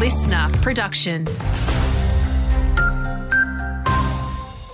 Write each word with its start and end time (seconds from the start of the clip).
listener 0.00 0.48
production. 0.62 1.24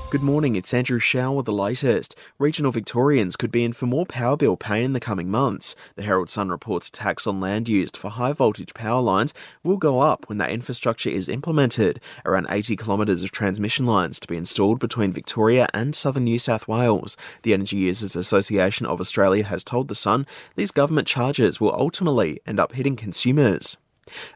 Good 0.09 0.23
morning, 0.23 0.55
it's 0.55 0.73
Andrew 0.73 1.01
Shaw 1.01 1.33
with 1.33 1.47
the 1.47 1.53
latest. 1.53 2.15
Regional 2.39 2.71
Victorians 2.71 3.35
could 3.35 3.51
be 3.51 3.65
in 3.65 3.73
for 3.73 3.87
more 3.87 4.07
power 4.07 4.37
bill 4.37 4.57
pain 4.57 4.85
in 4.85 4.93
the 4.93 5.01
coming 5.01 5.29
months. 5.29 5.75
The 5.97 6.05
Herald 6.05 6.31
Sun 6.31 6.51
reports 6.51 6.91
tax 6.91 7.27
on 7.27 7.41
land 7.41 7.69
used 7.69 7.97
for 7.97 8.09
high 8.09 8.35
voltage 8.35 8.73
power 8.73 9.03
lines 9.03 9.35
will 9.65 9.79
go 9.79 9.99
up 9.99 10.29
when 10.29 10.39
that 10.39 10.53
infrastructure 10.53 11.11
is 11.11 11.29
implemented. 11.29 12.01
Around 12.25 12.47
80 12.49 12.77
kilometres 12.77 13.25
of 13.25 13.33
transmission 13.33 13.85
lines 13.85 14.21
to 14.21 14.29
be 14.29 14.37
installed 14.37 14.79
between 14.79 15.13
Victoria 15.13 15.69
and 15.75 15.97
southern 15.97 16.23
New 16.23 16.39
South 16.39 16.69
Wales. 16.69 17.17
The 17.43 17.53
Energy 17.53 17.79
Users 17.79 18.15
Association 18.15 18.87
of 18.87 19.01
Australia 19.01 19.43
has 19.43 19.65
told 19.65 19.89
The 19.89 19.97
Sun 19.97 20.25
these 20.55 20.71
government 20.71 21.09
charges 21.09 21.61
will 21.61 21.75
ultimately 21.75 22.39
end 22.47 22.61
up 22.61 22.75
hitting 22.75 22.95
consumers. 22.95 23.77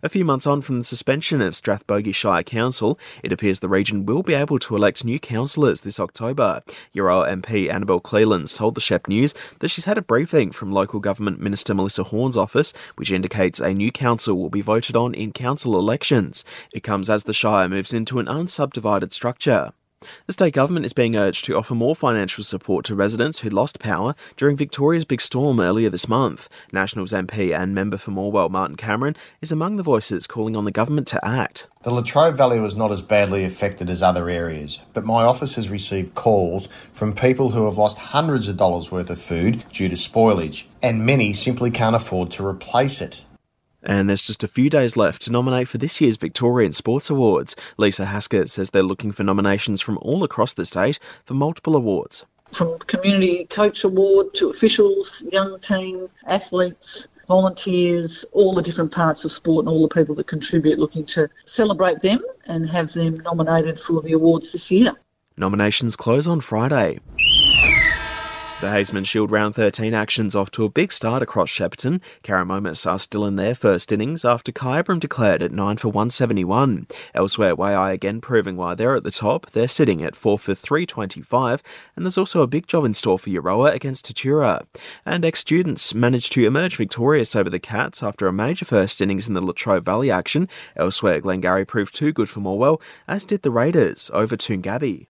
A 0.03 0.09
few 0.09 0.25
months 0.25 0.47
on 0.47 0.63
from 0.63 0.79
the 0.79 0.85
suspension 0.85 1.41
of 1.41 1.55
Strathbogie 1.55 2.15
Shire 2.15 2.43
Council, 2.43 2.99
it 3.23 3.33
appears 3.33 3.61
the 3.61 3.69
region 3.69 4.07
will 4.07 4.23
be 4.23 4.35
able 4.35 4.59
to 4.59 4.77
elect 4.77 5.05
new 5.05 5.19
councillors 5.19 5.83
this 5.83 6.01
October. 6.01 6.63
Euroa 6.95 7.31
MP 7.31 7.71
Annabelle 7.71 8.01
Cleelands 8.01 8.57
told 8.57 8.75
the 8.75 8.81
Shepp 8.81 9.09
News 9.09 9.35
that 9.61 9.69
she's 9.69 9.85
had 9.85 9.99
a 9.99 10.03
briefing 10.03 10.51
from 10.51 10.73
local 10.73 11.01
government 11.01 11.41
minister 11.41 11.75
Melissa 11.75 12.05
Horne's 12.05 12.37
office, 12.37 12.73
which 12.97 13.13
indicates 13.13 13.61
a 13.61 13.75
new 13.75 13.93
council 13.93 14.37
will 14.37 14.51
be 14.51 14.61
voted 14.61 14.97
on 14.97 15.15
in 15.15 15.33
council 15.33 15.79
elections. 15.79 16.45
It 16.73 16.83
comes 16.83 17.09
as 17.09 17.25
the 17.25 17.35
Shire 17.35 17.69
moves 17.69 17.93
into 17.93 18.19
an 18.19 18.27
unsubdivided 18.27 19.13
structure. 19.13 19.73
The 20.27 20.33
state 20.33 20.55
government 20.55 20.87
is 20.87 20.93
being 20.93 21.17
urged 21.17 21.45
to 21.47 21.57
offer 21.57 21.75
more 21.75 21.95
financial 21.95 22.43
support 22.43 22.85
to 22.87 22.95
residents 22.95 23.41
who 23.41 23.51
lost 23.51 23.81
power 23.81 24.15
during 24.37 24.57
Victoria's 24.57 25.05
big 25.05 25.21
storm 25.21 25.61
earlier 25.61 25.91
this 25.91 26.09
month. 26.09 26.49
Nationals 26.73 27.13
MP 27.13 27.53
and 27.53 27.75
member 27.75 27.99
for 27.99 28.13
Morwell 28.13 28.49
Martin 28.49 28.77
Cameron 28.77 29.17
is 29.41 29.53
among 29.53 29.77
the 29.77 29.83
voices 29.83 30.27
calling 30.27 30.57
on 30.57 30.65
the 30.65 30.71
government 30.71 31.07
to 31.09 31.25
act. 31.25 31.67
The 31.83 31.93
Latrobe 31.93 32.37
Valley 32.37 32.61
was 32.61 32.77
not 32.77 32.93
as 32.93 33.03
badly 33.03 33.45
affected 33.45 33.91
as 33.91 34.03
other 34.03 34.31
areas, 34.31 34.81
but 34.93 35.05
my 35.05 35.25
office 35.25 35.57
has 35.57 35.69
received 35.69 36.15
calls 36.15 36.69
from 36.93 37.13
people 37.13 37.51
who 37.51 37.65
have 37.67 37.77
lost 37.77 37.99
hundreds 37.99 38.49
of 38.49 38.57
dollars 38.57 38.91
worth 38.91 39.11
of 39.11 39.21
food 39.21 39.65
due 39.73 39.89
to 39.89 39.97
spoilage, 39.97 40.65
and 40.83 41.05
many 41.05 41.33
simply 41.33 41.71
can't 41.71 41.97
afford 41.97 42.31
to 42.31 42.47
replace 42.47 43.03
it. 43.03 43.25
And 43.83 44.09
there's 44.09 44.23
just 44.23 44.45
a 44.45 44.49
few 44.49 44.69
days 44.69 44.97
left 44.97 45.23
to 45.23 45.33
nominate 45.33 45.69
for 45.69 45.79
this 45.79 46.01
year's 46.01 46.17
Victorian 46.17 46.73
Sports 46.73 47.11
Awards. 47.11 47.57
Lisa 47.79 48.05
Haskett 48.05 48.51
says 48.51 48.71
they're 48.71 48.83
looking 48.83 49.13
for 49.13 49.25
nominations 49.25 49.81
from 49.81 49.99
all 50.03 50.23
across 50.25 50.55
the 50.55 50.67
state 50.67 50.99
for 51.25 51.35
multiple 51.35 51.77
awards. 51.77 52.25
From 52.53 52.79
Community 52.81 53.47
Coach 53.47 53.85
Award 53.85 54.35
to 54.35 54.51
officials, 54.51 55.23
young 55.31 55.59
team, 55.61 56.09
athletes, 56.27 57.09
volunteers, 57.29 58.25
all 58.33 58.55
the 58.55 58.63
different 58.63 58.91
parts 58.91 59.25
of 59.25 59.31
sport 59.31 59.65
and 59.65 59.69
all 59.69 59.83
the 59.83 59.95
people 59.95 60.17
that 60.17 60.27
contribute, 60.27 60.81
looking 60.81 61.07
to 61.07 61.29
celebrate 61.47 62.01
them 62.01 62.21
and 62.47 62.69
have 62.69 62.93
them 62.93 63.21
nominated 63.21 63.79
for 63.79 64.03
the 64.03 64.13
awards 64.13 64.51
this 64.51 64.71
year. 64.71 64.93
Nominations 65.37 65.95
close 65.95 66.27
on 66.27 66.41
Friday. 66.41 66.99
The 68.61 68.67
Haisman 68.67 69.07
Shield 69.07 69.31
Round 69.31 69.55
13 69.55 69.95
actions 69.95 70.37
off 70.37 70.51
to 70.51 70.67
a 70.67 70.69
big 70.69 70.93
start 70.93 71.23
across 71.23 71.49
Shepparton. 71.49 72.03
Karramomus 72.23 72.87
are 72.87 72.99
still 72.99 73.25
in 73.25 73.37
their 73.37 73.55
first 73.55 73.91
innings 73.91 74.23
after 74.23 74.53
Kyabram 74.53 75.01
declared 75.01 75.43
at 75.43 75.51
9 75.51 75.79
for 75.79 75.89
171. 75.89 76.87
Elsewhere, 77.15 77.57
Waaia 77.57 77.95
again 77.95 78.21
proving 78.21 78.59
why 78.59 78.75
they're 78.75 78.95
at 78.95 79.03
the 79.03 79.11
top. 79.11 79.51
They're 79.53 79.67
sitting 79.67 80.03
at 80.03 80.15
4 80.15 80.39
for 80.39 80.55
325, 80.55 81.63
and 81.97 82.05
there's 82.05 82.19
also 82.19 82.43
a 82.43 82.47
big 82.47 82.67
job 82.67 82.85
in 82.85 82.93
store 82.93 83.19
for 83.19 83.31
Euroa 83.31 83.73
against 83.73 84.15
Tatura. 84.15 84.67
And 85.07 85.25
ex-students 85.25 85.95
managed 85.95 86.33
to 86.33 86.45
emerge 86.45 86.77
victorious 86.77 87.35
over 87.35 87.49
the 87.49 87.59
Cats 87.59 88.03
after 88.03 88.27
a 88.27 88.33
major 88.33 88.67
first 88.67 89.01
innings 89.01 89.27
in 89.27 89.33
the 89.33 89.41
Latrobe 89.41 89.87
Valley 89.87 90.11
action. 90.11 90.51
Elsewhere, 90.77 91.23
Glengarry 91.23 91.65
proved 91.65 91.95
too 91.95 92.13
good 92.13 92.29
for 92.29 92.41
Morwell, 92.41 92.79
as 93.09 93.25
did 93.25 93.41
the 93.41 93.51
Raiders 93.51 94.11
over 94.13 94.37
Toongabbie. 94.37 95.07